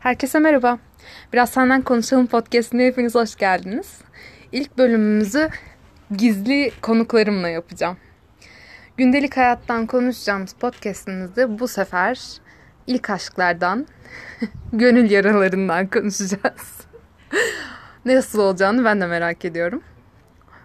[0.00, 0.78] Herkese merhaba.
[1.32, 4.00] Biraz senden konuşalım podcastine hepiniz hoş geldiniz.
[4.52, 5.48] İlk bölümümüzü
[6.16, 7.96] gizli konuklarımla yapacağım.
[8.96, 12.40] Gündelik hayattan konuşacağımız podcastimizde bu sefer
[12.86, 13.86] ilk aşklardan,
[14.72, 16.86] gönül yaralarından konuşacağız.
[18.04, 19.82] Nasıl olacağını ben de merak ediyorum.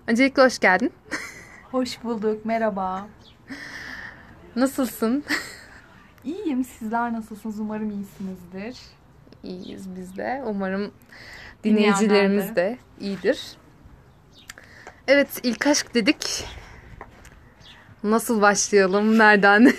[0.08, 0.94] Öncelikle hoş geldin.
[1.72, 3.08] Hoş bulduk, merhaba.
[4.56, 5.24] Nasılsın?
[6.24, 7.60] İyiyim, sizler nasılsınız?
[7.60, 9.03] Umarım iyisinizdir.
[9.44, 10.44] İyiyiz biz de.
[10.46, 10.92] Umarım
[11.64, 13.58] dinleyicilerimiz de iyidir.
[15.08, 16.48] Evet ilk aşk dedik.
[18.04, 19.20] Nasıl başlayalım?
[19.20, 19.66] Nereden?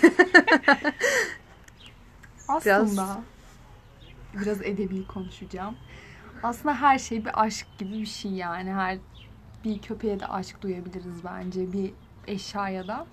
[2.47, 3.17] Aslında biraz...
[4.41, 5.75] biraz edebi konuşacağım.
[6.43, 8.73] Aslında her şey bir aşk gibi bir şey yani.
[8.73, 8.97] Her
[9.63, 11.73] bir köpeğe de aşk duyabiliriz bence.
[11.73, 11.93] Bir
[12.27, 13.07] eşyaya da.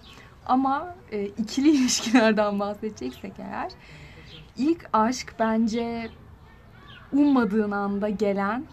[0.47, 3.73] Ama e, ikili ilişkilerden bahsedeceksek eğer
[4.57, 6.11] ilk aşk bence
[7.13, 8.65] ummadığın anda gelen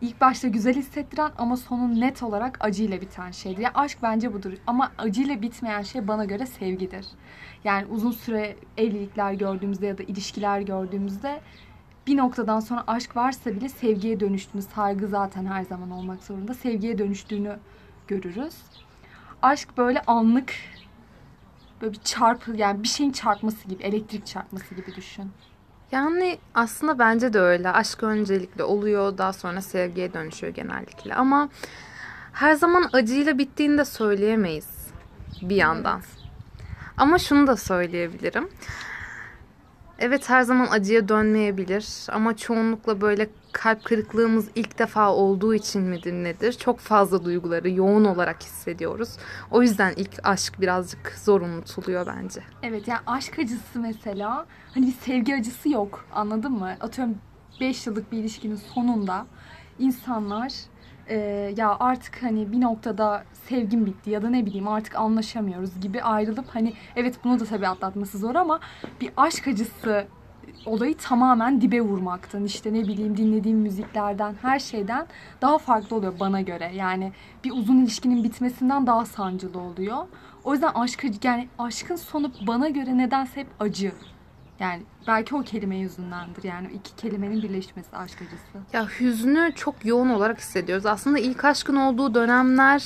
[0.00, 3.62] ilk başta güzel hissettiren ama sonu net olarak acıyla biten şeydir.
[3.62, 4.52] Yani aşk bence budur.
[4.66, 7.06] Ama acıyla bitmeyen şey bana göre sevgidir.
[7.64, 11.40] Yani uzun süre evlilikler gördüğümüzde ya da ilişkiler gördüğümüzde
[12.06, 16.54] bir noktadan sonra aşk varsa bile sevgiye dönüştüğünü, saygı zaten her zaman olmak zorunda.
[16.54, 17.58] Sevgiye dönüştüğünü
[18.08, 18.54] görürüz.
[19.42, 20.54] Aşk böyle anlık
[21.80, 25.30] böyle bir çarpı yani bir şeyin çarpması gibi, elektrik çarpması gibi düşün.
[25.92, 27.70] Yani aslında bence de öyle.
[27.70, 31.14] Aşk öncelikle oluyor, daha sonra sevgiye dönüşüyor genellikle.
[31.14, 31.48] Ama
[32.32, 34.68] her zaman acıyla bittiğini de söyleyemeyiz
[35.42, 36.02] bir yandan.
[36.96, 38.48] Ama şunu da söyleyebilirim.
[39.98, 46.12] Evet her zaman acıya dönmeyebilir ama çoğunlukla böyle kalp kırıklığımız ilk defa olduğu için midir
[46.12, 46.52] nedir?
[46.52, 49.08] Çok fazla duyguları yoğun olarak hissediyoruz.
[49.50, 52.40] O yüzden ilk aşk birazcık zor unutuluyor bence.
[52.62, 56.76] Evet yani aşk acısı mesela hani bir sevgi acısı yok anladın mı?
[56.80, 57.14] Atıyorum
[57.60, 59.26] 5 yıllık bir ilişkinin sonunda
[59.78, 60.52] insanlar
[61.08, 61.16] e,
[61.56, 66.48] ya artık hani bir noktada sevgim bitti ya da ne bileyim artık anlaşamıyoruz gibi ayrılıp
[66.48, 68.60] hani evet bunu da tabii atlatması zor ama
[69.00, 70.06] bir aşk acısı
[70.66, 75.06] olayı tamamen dibe vurmaktan işte ne bileyim dinlediğim müziklerden her şeyden
[75.42, 76.70] daha farklı oluyor bana göre.
[76.74, 77.12] Yani
[77.44, 80.06] bir uzun ilişkinin bitmesinden daha sancılı oluyor.
[80.44, 83.92] O yüzden aşk yani aşkın sonu bana göre nedense hep acı.
[84.60, 86.44] Yani belki o kelime yüzündendir.
[86.44, 88.66] Yani iki kelimenin birleşmesi aşk acısı.
[88.72, 90.86] Ya hüznü çok yoğun olarak hissediyoruz.
[90.86, 92.82] Aslında ilk aşkın olduğu dönemler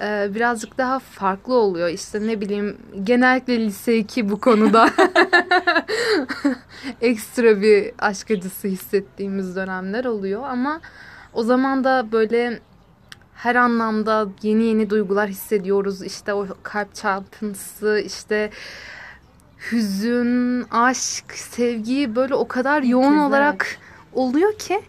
[0.00, 1.88] e, birazcık daha farklı oluyor.
[1.88, 4.90] İşte ne bileyim genellikle lise 2 bu konuda
[7.00, 10.42] ekstra bir aşk acısı hissettiğimiz dönemler oluyor.
[10.44, 10.80] Ama
[11.32, 12.60] o zaman da böyle
[13.34, 16.02] her anlamda yeni yeni duygular hissediyoruz.
[16.02, 18.50] İşte o kalp çarpıntısı, işte
[19.70, 23.26] hüzün, aşk, sevgi böyle o kadar yoğun Güzel.
[23.26, 23.78] olarak
[24.12, 24.82] oluyor ki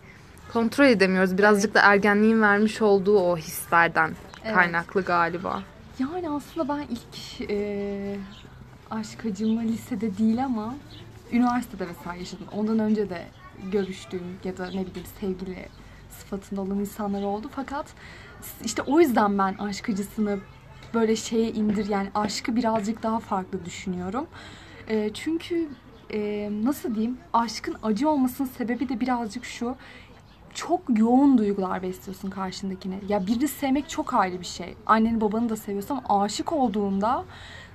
[0.54, 1.38] kontrol edemiyoruz.
[1.38, 1.76] Birazcık evet.
[1.76, 4.12] da ergenliğin vermiş olduğu o hislerden
[4.44, 4.56] evet.
[4.56, 5.64] kaynaklı galiba.
[6.00, 8.16] Yani aslında ben ilk e,
[8.92, 10.76] aşk acımı lisede değil ama
[11.32, 12.48] üniversitede vesaire yaşadım.
[12.52, 13.26] Ondan önce de
[13.72, 15.66] görüştüğüm ya da ne bileyim sevgili
[16.20, 17.50] sıfatında olan insanlar oldu.
[17.56, 17.86] Fakat
[18.66, 20.40] işte o yüzden ben aşk acısını
[20.94, 24.28] böyle şeye indir yani aşkı birazcık daha farklı düşünüyorum.
[24.88, 25.68] E, çünkü
[26.14, 29.76] e, nasıl diyeyim aşkın acı olmasının sebebi de birazcık şu
[30.54, 33.00] çok yoğun duygular besliyorsun karşındakine.
[33.10, 34.76] Ya birini sevmek çok ayrı bir şey.
[34.86, 37.26] Anneni babanı da seviyorsun ama aşık olduğunda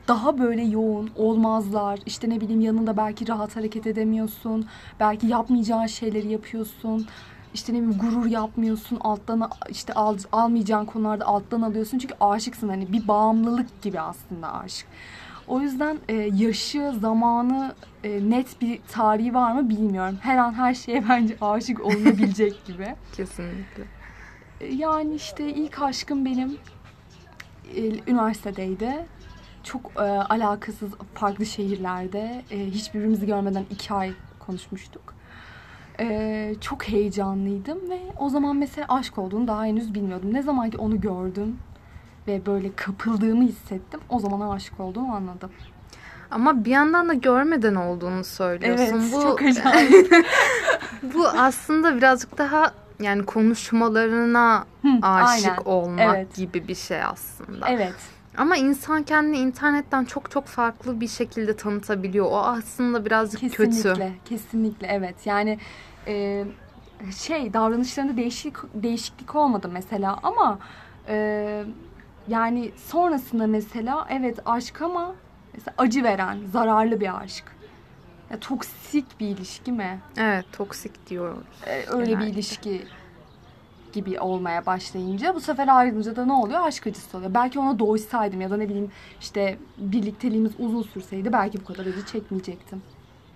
[0.09, 2.01] daha böyle yoğun olmazlar.
[2.07, 4.67] İşte ne bileyim yanında belki rahat hareket edemiyorsun.
[5.01, 7.07] Belki yapmayacağın şeyleri yapıyorsun.
[7.55, 8.99] İşte ne bileyim gurur yapmıyorsun.
[9.01, 11.99] Alttan işte al, almayacağın konularda alttan alıyorsun.
[11.99, 14.87] Çünkü aşıksın hani bir bağımlılık gibi aslında aşk.
[15.49, 20.19] O yüzden e, yaşı, zamanı, e, net bir tarihi var mı bilmiyorum.
[20.21, 22.95] Her an her şeye bence aşık olunabilecek gibi.
[23.13, 23.85] Kesinlikle.
[24.61, 26.59] E, yani işte ilk aşkım benim
[27.77, 29.07] e, üniversitedeydi.
[29.63, 32.43] Çok e, alakasız farklı şehirlerde.
[32.51, 35.18] E, hiçbirimizi görmeden iki ay konuşmuştuk.
[36.01, 40.35] E, çok heyecanlıydım ve o zaman mesela aşk olduğunu daha henüz bilmiyordum.
[40.35, 41.57] Ne zaman ki onu gördüm,
[42.29, 44.01] ve böyle kapıldığımı hissettim.
[44.09, 45.51] O zaman aşık olduğumu anladım.
[46.31, 48.85] Ama bir yandan da görmeden olduğunu söylüyorsun.
[48.85, 50.27] Evet, bu, çok acayip.
[51.03, 55.63] bu aslında birazcık daha yani konuşmalarına Hı, aşık aynen.
[55.65, 56.35] olmak evet.
[56.35, 57.69] gibi bir şey aslında.
[57.69, 57.95] Evet.
[58.37, 62.27] Ama insan kendini internetten çok çok farklı bir şekilde tanıtabiliyor.
[62.27, 63.83] O aslında birazcık kesinlikle, kötü.
[63.83, 65.15] Kesinlikle, kesinlikle evet.
[65.25, 65.59] Yani
[66.09, 66.45] e,
[67.17, 70.59] şey davranışlarında değişik değişiklik olmadı mesela ama
[71.09, 71.65] e,
[72.29, 75.15] yani sonrasında mesela evet aşk ama
[75.55, 77.45] mesela acı veren, zararlı bir aşk.
[78.31, 80.01] Ya, toksik bir ilişki mi?
[80.17, 81.47] Evet toksik diyoruz.
[81.67, 82.35] Ee, öyle bir Genellikle.
[82.35, 82.87] ilişki
[83.93, 86.61] gibi olmaya başlayınca bu sefer ayrılınca da ne oluyor?
[86.61, 87.35] Aşk acısı oluyor.
[87.35, 88.91] Belki ona doysaydım ya da ne bileyim
[89.21, 92.83] işte birlikteliğimiz uzun sürseydi belki bu kadar acı çekmeyecektim.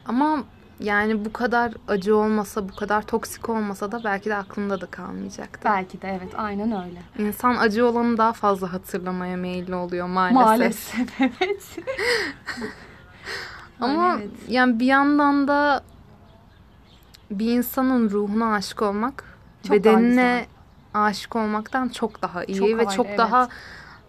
[0.07, 0.45] Ama
[0.81, 5.61] yani bu kadar acı olmasa, bu kadar toksik olmasa da belki de aklında da kalmayacaktı.
[5.65, 7.03] Belki de evet aynen öyle.
[7.19, 10.35] İnsan acı olanı daha fazla hatırlamaya meyilli oluyor maalesef.
[10.45, 11.79] Maalesef evet.
[13.81, 14.31] Ama Yani evet.
[14.49, 15.83] yani bir yandan da
[17.31, 19.25] bir insanın ruhuna aşık olmak
[19.63, 20.47] Çok bedenine
[20.95, 23.19] aşık olmaktan çok daha iyi Çok ve ayrı, çok evet.
[23.19, 23.49] daha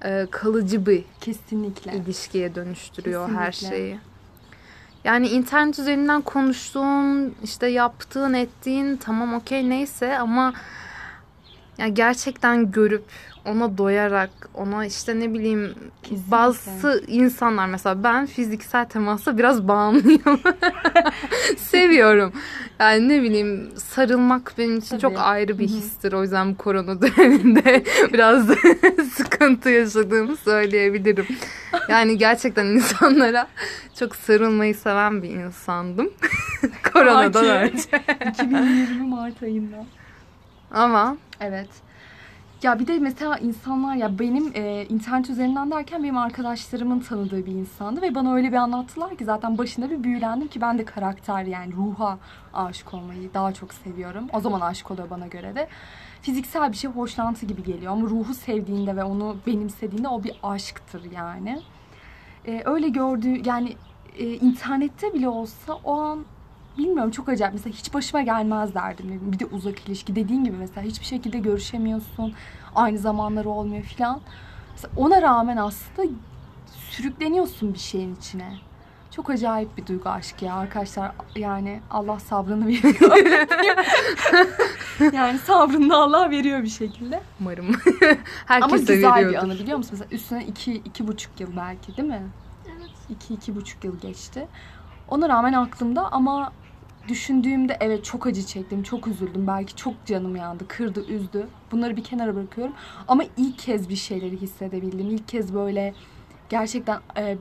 [0.05, 1.93] e, kalıcı bir Kesinlikle.
[1.93, 3.77] ilişkiye dönüştürüyor her Kesinlikle.
[3.77, 3.99] şeyi.
[5.03, 10.53] Yani internet üzerinden konuştuğun, işte yaptığın, ettiğin tamam okey neyse ama
[11.77, 13.03] ya gerçekten görüp
[13.45, 15.73] ona doyarak, ona işte ne bileyim
[16.03, 16.31] Kesinlikle.
[16.31, 20.39] bazı insanlar mesela ben fiziksel temasa biraz bağımlıyım.
[21.57, 22.33] Seviyorum.
[22.79, 25.01] Yani ne bileyim sarılmak benim için Tabii.
[25.01, 26.13] çok ayrı bir histir.
[26.13, 27.83] O yüzden bu korona döneminde
[28.13, 28.47] biraz
[29.13, 31.25] sıkıntı yaşadığımı söyleyebilirim.
[31.89, 33.47] Yani gerçekten insanlara
[33.99, 36.09] çok sarılmayı seven bir insandım.
[36.93, 38.03] Koronadan önce.
[38.29, 39.85] 2020 Mart ayında.
[40.73, 41.69] Ama Evet.
[42.63, 47.51] Ya bir de mesela insanlar ya benim e, internet üzerinden derken benim arkadaşlarımın tanıdığı bir
[47.51, 51.43] insandı ve bana öyle bir anlattılar ki zaten başında bir büyülendim ki ben de karakter
[51.43, 52.17] yani ruha
[52.53, 54.27] aşık olmayı daha çok seviyorum.
[54.33, 55.67] O zaman aşık oluyor bana göre de.
[56.21, 61.11] Fiziksel bir şey hoşlantı gibi geliyor ama ruhu sevdiğinde ve onu benimsediğinde o bir aşktır
[61.11, 61.61] yani.
[62.47, 63.75] E, öyle gördüğü yani
[64.17, 66.25] e, internette bile olsa o an
[66.77, 67.53] bilmiyorum çok acayip.
[67.53, 69.19] Mesela hiç başıma gelmez derdim.
[69.31, 72.33] Bir de uzak ilişki dediğin gibi mesela hiçbir şekilde görüşemiyorsun.
[72.75, 74.21] Aynı zamanları olmuyor filan.
[74.71, 76.09] Mesela ona rağmen aslında
[76.89, 78.57] sürükleniyorsun bir şeyin içine.
[79.11, 81.11] Çok acayip bir duygu aşk ya arkadaşlar.
[81.35, 83.17] Yani Allah sabrını veriyor.
[85.13, 87.21] yani sabrını da Allah veriyor bir şekilde.
[87.41, 88.15] umarım Ama
[88.45, 89.47] herkese güzel bir veriyordur.
[89.49, 89.91] anı biliyor musun?
[89.99, 92.21] Mesela üstüne iki, iki buçuk yıl belki değil mi?
[92.77, 92.89] Evet.
[93.09, 94.47] İki, iki buçuk yıl geçti.
[95.09, 96.51] Ona rağmen aklımda ama
[97.07, 99.47] düşündüğümde evet çok acı çektim, çok üzüldüm.
[99.47, 101.47] Belki çok canım yandı, kırdı, üzdü.
[101.71, 102.73] Bunları bir kenara bırakıyorum.
[103.07, 105.09] Ama ilk kez bir şeyleri hissedebildim.
[105.09, 105.93] İlk kez böyle
[106.49, 107.37] gerçekten e,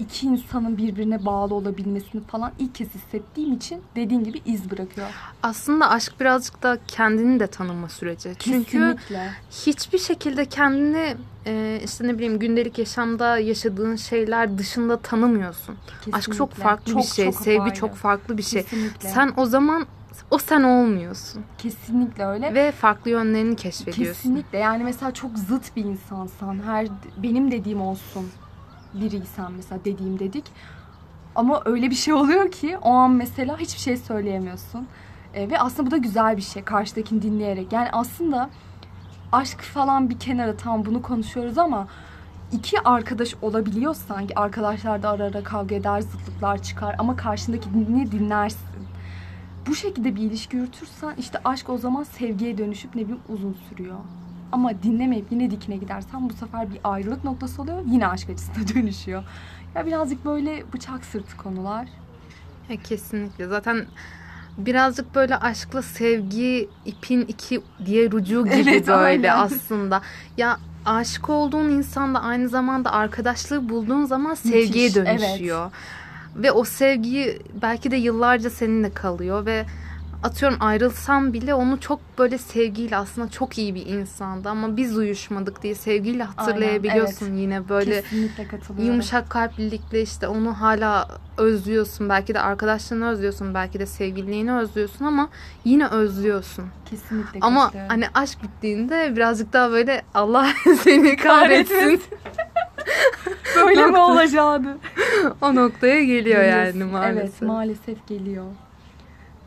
[0.00, 5.06] iki insanın birbirine bağlı olabilmesini falan ilk kez hissettiğim için dediğin gibi iz bırakıyor.
[5.42, 8.32] Aslında aşk birazcık da kendini de tanıma süreci.
[8.38, 9.30] Çünkü Kesinlikle.
[9.50, 11.16] hiçbir şekilde kendini
[11.46, 15.74] e, işte ne bileyim gündelik yaşamda yaşadığın şeyler dışında tanımıyorsun.
[16.12, 16.62] Aşk çok Kesinlikle.
[16.62, 17.74] farklı bir Çok, şey, çok sevgi apayrı.
[17.74, 18.62] çok farklı bir şey.
[18.62, 19.08] Kesinlikle.
[19.08, 19.86] Sen o zaman
[20.30, 22.54] o sen olmuyorsun Kesinlikle öyle.
[22.54, 24.14] ve farklı yönlerini keşfediyorsun.
[24.22, 26.86] Kesinlikle yani mesela çok zıt bir insansan her
[27.22, 28.28] benim dediğim olsun
[28.94, 30.44] biriysen mesela dediğim dedik.
[31.34, 34.86] Ama öyle bir şey oluyor ki o an mesela hiçbir şey söyleyemiyorsun.
[35.34, 37.72] E, ve aslında bu da güzel bir şey karşıdakini dinleyerek.
[37.72, 38.50] Yani aslında
[39.32, 41.88] aşk falan bir kenara tam bunu konuşuyoruz ama
[42.52, 48.60] iki arkadaş olabiliyorsan ki arkadaşlar da ara ara kavga eder zıtlıklar çıkar ama karşındakini dinlersin.
[49.66, 53.98] Bu şekilde bir ilişki yürütürsen işte aşk o zaman sevgiye dönüşüp ne bileyim uzun sürüyor.
[54.52, 57.78] Ama dinlemeyip yine dikine gidersen bu sefer bir ayrılık noktası oluyor.
[57.86, 59.24] Yine aşk acısına dönüşüyor.
[59.74, 61.88] Ya birazcık böyle bıçak sırtı konular.
[62.68, 63.46] Ya kesinlikle.
[63.46, 63.86] Zaten
[64.58, 69.44] birazcık böyle aşkla sevgi ipin iki diğer ucu gibi Evet, böyle aynen.
[69.44, 70.02] aslında.
[70.36, 75.70] Ya aşık olduğun insan da aynı zamanda arkadaşlığı bulduğun zaman sevgiye Müthiş, dönüşüyor.
[76.36, 79.64] Ve o sevgi belki de yıllarca seninle kalıyor ve
[80.22, 85.62] atıyorum ayrılsam bile onu çok böyle sevgiyle aslında çok iyi bir insandı ama biz uyuşmadık
[85.62, 88.86] diye sevgiyle hatırlayabiliyorsun yine böyle Kesinlikle katılıyorum.
[88.92, 91.08] Yumuşak kalplilikle işte onu hala
[91.38, 92.08] özlüyorsun.
[92.08, 93.54] Belki de arkadaşlarını özlüyorsun.
[93.54, 95.28] Belki de sevgililiğini özlüyorsun ama
[95.64, 96.64] yine özlüyorsun.
[96.90, 97.88] Kesinlikle Ama katılıyorum.
[97.90, 100.48] hani aşk bittiğinde birazcık daha böyle Allah
[100.82, 102.02] seni kahretsin
[103.56, 104.76] böyle mi olacaktı?
[105.42, 107.22] o noktaya geliyor yani maalesef.
[107.22, 108.44] Evet maalesef geliyor.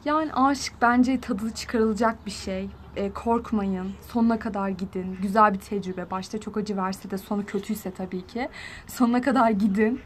[0.06, 2.70] Yani aşk bence tadı çıkarılacak bir şey.
[2.96, 3.92] E, korkmayın.
[4.12, 5.18] Sonuna kadar gidin.
[5.22, 6.12] Güzel bir tecrübe.
[6.12, 8.50] Başta çok acı verse de sonu kötüyse tabii ki.
[8.88, 10.02] Sonuna kadar gidin.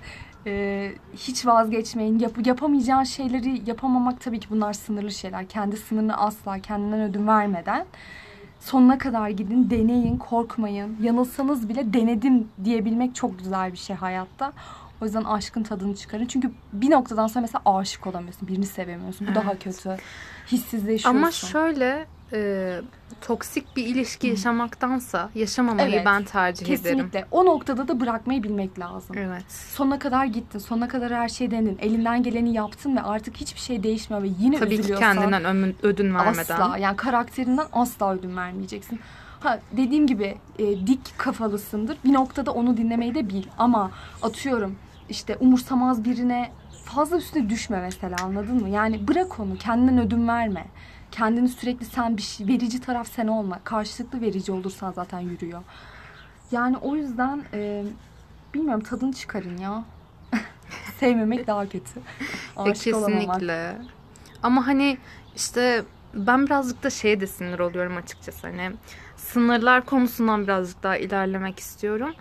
[0.45, 2.19] E, hiç vazgeçmeyin.
[2.19, 5.47] Yap, yapamayacağın şeyleri yapamamak tabii ki bunlar sınırlı şeyler.
[5.47, 7.85] Kendi sınırını asla kendinden ödün vermeden
[8.59, 10.97] sonuna kadar gidin, deneyin, korkmayın.
[11.01, 14.53] Yanılsanız bile denedim diyebilmek çok güzel bir şey hayatta.
[15.01, 16.25] O yüzden aşkın tadını çıkarın.
[16.25, 18.47] Çünkü bir noktadan sonra mesela aşık olamıyorsun.
[18.47, 19.27] Birini sevemiyorsun.
[19.27, 19.63] Bu daha Evet.
[19.63, 19.97] kötü.
[20.51, 21.17] Hissizleşiyorsun.
[21.17, 22.79] Ama şöyle e,
[23.21, 26.83] toksik bir ilişki yaşamaktansa yaşamamayı Evet, ben tercih ederim.
[26.83, 27.25] Kesinlikle.
[27.31, 29.15] O noktada da bırakmayı bilmek lazım.
[29.19, 29.51] Evet.
[29.51, 30.59] Sonuna kadar gittin.
[30.59, 31.77] Sonuna kadar her şeyi denedin.
[31.81, 35.75] Elinden geleni yaptın ve artık hiçbir şey değişmiyor ve yine Tabii ki üzülüyorsan kendinden ömün-
[35.83, 36.55] ödün vermeden.
[36.61, 38.99] asla yani karakterinden asla ödün vermeyeceksin.
[39.39, 41.97] Ha dediğim gibi e, dik kafalısındır.
[42.05, 44.75] Bir noktada onu dinlemeyi de bil ama atıyorum
[45.09, 46.51] işte umursamaz birine
[46.85, 48.69] fazla üstüne düşme mesela anladın mı?
[48.69, 50.65] Yani bırak onu kendinden ödün verme.
[51.11, 53.59] Kendini sürekli sen bir şey, verici taraf sen olma.
[53.63, 55.61] Karşılıklı verici olursan zaten yürüyor.
[56.51, 57.83] Yani o yüzden e,
[58.53, 59.83] bilmiyorum tadını çıkarın ya.
[60.99, 61.91] Sevmemek daha kötü.
[62.57, 63.19] Ya Aşık olamamak.
[63.25, 63.77] kesinlikle.
[64.43, 64.97] Ama hani
[65.35, 65.83] işte
[66.13, 68.47] ben birazcık da şeye de sinir oluyorum açıkçası.
[68.47, 68.71] Hani
[69.15, 72.13] sınırlar konusundan birazcık daha ilerlemek istiyorum.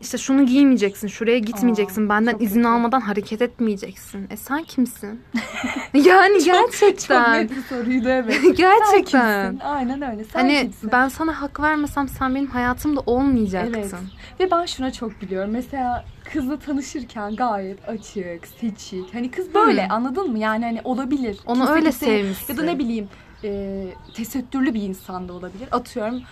[0.00, 2.68] İşte şunu giymeyeceksin, şuraya gitmeyeceksin, Aa, benden çok izin kötü.
[2.68, 4.26] almadan hareket etmeyeceksin.
[4.30, 5.20] E sen kimsin?
[5.94, 7.32] yani Çok gerçekten.
[7.44, 8.40] net bir soruydu evet.
[8.56, 9.42] gerçekten.
[9.42, 9.58] Sen kimsin?
[9.66, 10.24] Aynen öyle.
[10.24, 10.92] Sen Hani kimsin?
[10.92, 13.74] ben sana hak vermesem sen benim hayatımda olmayacaktın.
[13.80, 13.94] Evet.
[14.40, 15.50] Ve ben şuna çok biliyorum.
[15.50, 19.14] Mesela kızla tanışırken gayet açık, seçik.
[19.14, 19.92] Hani kız böyle Hı.
[19.94, 20.38] anladın mı?
[20.38, 21.38] Yani hani olabilir.
[21.46, 22.52] Onu Kimse öyle sevmişsin.
[22.54, 23.08] Ya da ne bileyim
[23.44, 25.68] e, tesettürlü bir insan da olabilir.
[25.72, 26.22] Atıyorum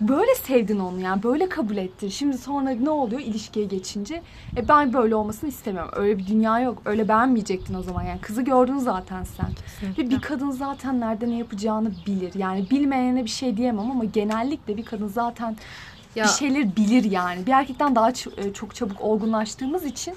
[0.00, 2.08] böyle sevdin onu yani böyle kabul ettin.
[2.08, 4.22] Şimdi sonra ne oluyor ilişkiye geçince?
[4.56, 5.90] E ben böyle olmasını istemiyorum.
[5.96, 6.82] Öyle bir dünya yok.
[6.84, 8.20] Öyle beğenmeyecektin o zaman yani.
[8.20, 9.48] Kızı gördün zaten sen.
[9.98, 12.34] Ve bir kadın zaten nerede ne yapacağını bilir.
[12.34, 15.56] Yani bilmeyene bir şey diyemem ama genellikle bir kadın zaten
[16.16, 17.46] Ya, bir şeyler bilir yani.
[17.46, 20.14] Bir erkekten daha e, çok çabuk olgunlaştığımız için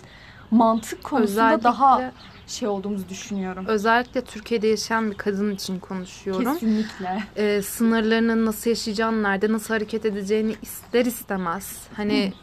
[0.51, 2.11] mantık konusunda özellikle, daha
[2.47, 3.65] şey olduğumuzu düşünüyorum.
[3.67, 6.53] özellikle Türkiye'de yaşayan bir kadın için konuşuyorum.
[6.53, 7.23] Kesinlikle.
[7.35, 11.77] Ee, sınırlarının nasıl yaşayacağını, nerede nasıl hareket edeceğini ister istemez.
[11.95, 12.33] Hani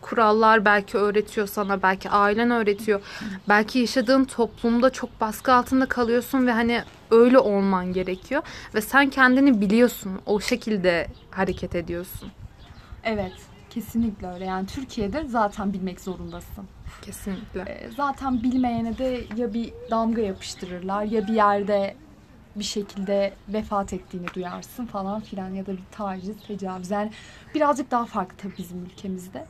[0.00, 3.00] kurallar belki öğretiyor sana, belki ailen öğretiyor.
[3.48, 8.42] Belki yaşadığın toplumda çok baskı altında kalıyorsun ve hani öyle olman gerekiyor.
[8.74, 12.28] Ve sen kendini biliyorsun, o şekilde hareket ediyorsun.
[13.04, 13.32] Evet.
[13.70, 14.44] Kesinlikle öyle.
[14.44, 16.64] Yani Türkiye'de zaten bilmek zorundasın.
[17.02, 17.60] Kesinlikle.
[17.60, 21.94] E, Zaten bilmeyene de ya bir damga yapıştırırlar ya bir yerde
[22.56, 26.90] bir şekilde vefat ettiğini duyarsın falan filan ya da bir taciz, tecavüz.
[26.90, 27.10] Yani
[27.54, 29.46] birazcık daha farklı tabii bizim ülkemizde.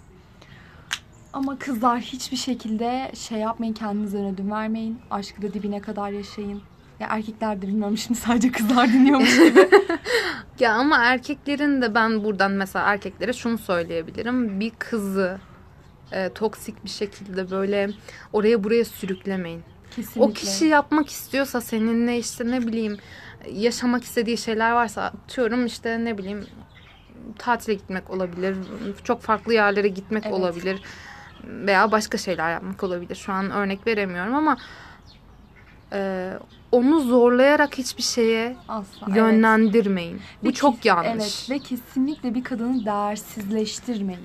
[1.33, 4.99] Ama kızlar hiçbir şekilde şey yapmayın, kendinizden ödün vermeyin.
[5.11, 6.63] Aşkı da dibine kadar yaşayın.
[7.01, 9.69] Ya erkekler de bilmiyorum şimdi sadece kızlar dinliyormuş gibi.
[10.61, 14.61] Ya ama erkeklerin de ben buradan mesela erkeklere şunu söyleyebilirim.
[14.61, 15.39] Bir kızı
[16.13, 17.91] e, toksik bir şekilde böyle
[18.33, 19.63] oraya buraya sürüklemeyin.
[19.91, 20.21] Kesinlikle.
[20.21, 22.97] O kişi yapmak istiyorsa seninle işte ne bileyim
[23.53, 26.47] yaşamak istediği şeyler varsa atıyorum işte ne bileyim
[27.39, 28.57] tatile gitmek olabilir.
[29.05, 30.35] Çok farklı yerlere gitmek Evet.
[30.35, 30.83] olabilir.
[31.45, 33.15] Veya başka şeyler yapmak olabilir.
[33.15, 34.57] Şu an örnek veremiyorum ama
[35.93, 36.31] e,
[36.73, 39.07] onu zorlayarak hiçbir şeye Asla.
[39.07, 39.17] evet.
[39.17, 40.17] yönlendirmeyin.
[40.17, 41.11] Ve Bu çok kes- yanlış.
[41.15, 44.21] Evet ve kesinlikle bir kadını değersizleştirmeyin.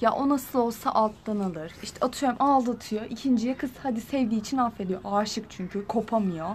[0.00, 1.72] Ya o nasıl olsa alttan alır.
[1.82, 3.02] İşte atıyorum aldatıyor.
[3.10, 5.00] İkinciye kız hadi sevdiği için affediyor.
[5.04, 6.48] Aşık çünkü kopamıyor.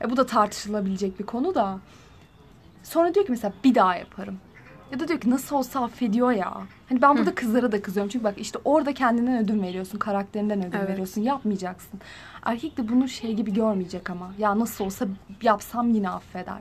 [0.00, 1.78] E bu da tartışılabilecek bir konu da.
[2.82, 4.38] Sonra diyor ki mesela bir daha yaparım.
[4.92, 6.52] Ya da diyor ki nasıl olsa affediyor ya.
[6.88, 8.10] Hani ben burada kızlara da kızıyorum.
[8.10, 9.98] Çünkü bak işte orada kendinden ödün veriyorsun.
[9.98, 10.88] Karakterinden ödün Evet.
[10.88, 11.22] veriyorsun.
[11.22, 12.00] Yapmayacaksın.
[12.44, 14.32] Erkek de bunu şey gibi görmeyecek ama.
[14.38, 15.06] Ya nasıl olsa
[15.42, 16.58] yapsam yine affeder.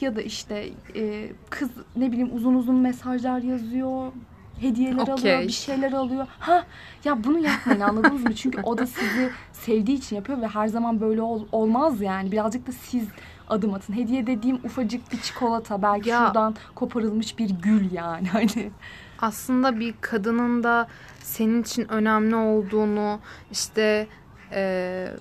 [0.00, 4.12] Ya da işte e, kız ne bileyim uzun uzun mesajlar yazıyor.
[4.60, 5.14] Hediyeler Okey.
[5.14, 6.26] alıyor, bir şeyler alıyor.
[6.38, 6.64] Ha
[7.04, 8.34] ya bunu yapmayın anladınız mı?
[8.34, 12.32] Çünkü o da sizi sevdiği için yapıyor ve her zaman böyle ol- olmaz yani.
[12.32, 13.08] Birazcık da siz
[13.48, 13.92] adım atın.
[13.96, 16.18] Hediye dediğim ufacık bir çikolata, belki Ya.
[16.18, 18.70] şuradan koparılmış bir gül yani hani.
[19.18, 20.88] aslında bir kadının da
[21.20, 23.20] senin için önemli olduğunu
[23.52, 24.06] işte
[24.52, 25.12] eee,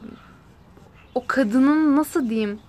[1.15, 2.59] o kadının nasıl diyeyim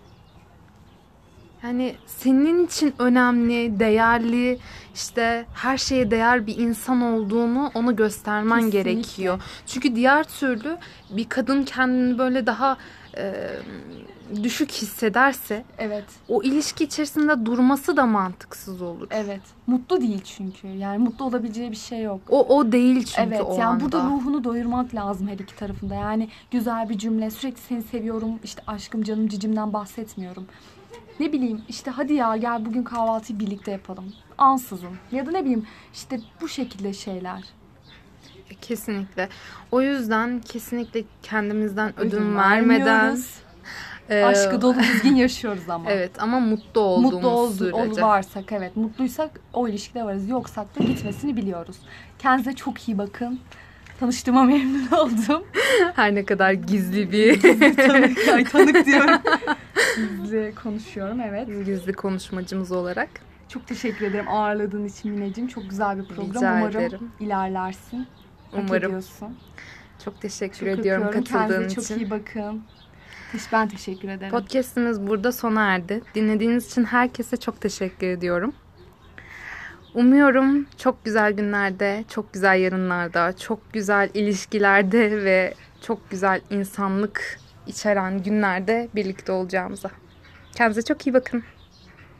[1.62, 4.58] yani senin için önemli, değerli,
[4.94, 8.92] işte her şeye değer bir insan olduğunu ona göstermen Kesinlikle.
[8.92, 9.42] gerekiyor.
[9.66, 10.78] Çünkü diğer türlü
[11.10, 12.76] bir kadın kendini böyle daha
[13.16, 13.50] eee,
[14.42, 19.06] düşük hissederse Evet, o ilişki içerisinde durması da mantıksız olur.
[19.10, 19.40] evet.
[19.66, 20.68] Mutlu değil çünkü.
[20.68, 22.20] Yani mutlu olabileceği bir şey yok.
[22.28, 23.84] O o değil çünkü evet o yani anda.
[23.84, 25.94] burada ruhunu doyurmak lazım her iki tarafında.
[25.94, 30.46] Yani güzel bir cümle sürekli seni seviyorum işte aşkım canım cicimden bahsetmiyorum.
[31.20, 34.12] Ne bileyim işte hadi ya gel bugün kahvaltıyı birlikte yapalım.
[34.38, 34.90] Ansızın.
[35.12, 37.42] Ya da ne bileyim işte bu şekilde şeyler.
[38.60, 39.28] Kesinlikle.
[39.72, 43.18] O yüzden kesinlikle kendimizden ödün, Ödün vermeden
[44.08, 45.90] e, Aşkı dolu düzgün yaşıyoruz ama.
[45.90, 47.76] Evet ama mutlu olduğumuz Mutlu ol, sürece.
[47.76, 50.28] ol varsak evet mutluysak o ilişkide varız.
[50.28, 51.76] Yoksak da gitmesini biliyoruz.
[52.18, 53.40] Kendinize çok iyi bakın.
[54.02, 55.44] Tanıştığıma memnun oldum.
[55.94, 57.40] Her ne kadar gizli bir
[57.76, 59.20] tanık, ay tanık diyorum.
[59.96, 61.46] Gizli konuşuyorum evet.
[61.66, 63.08] gizli konuşmacımız olarak.
[63.48, 65.48] Çok teşekkür ederim ağırladığın için Mineciğim.
[65.48, 66.34] Çok güzel bir program.
[66.34, 67.10] Rica Umarım ederim.
[67.20, 68.06] ilerlersin.
[68.50, 68.88] Hak Umarım.
[68.90, 69.36] ediyorsun.
[70.04, 71.24] Çok teşekkür Çok ediyorum öpüyorum.
[71.32, 71.94] katıldığın Kendinize için.
[71.94, 72.62] çok iyi bakın.
[73.52, 74.30] Ben teşekkür ederim.
[74.30, 76.02] Podcast'imiz burada sona erdi.
[76.14, 78.54] Dinlediğiniz için herkese çok teşekkür ediyorum.
[79.94, 85.54] Umuyorum çok güzel günlerde, çok güzel yarınlarda, çok güzel ilişkilerde ve
[85.86, 89.90] çok güzel insanlık içeren günlerde birlikte olacağımıza.
[90.54, 91.44] Kendinize çok iyi bakın.